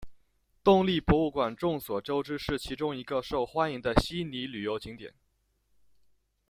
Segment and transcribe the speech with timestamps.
[0.63, 5.13] 动力博物馆众所周知是其中一个受欢迎的悉尼旅游景点。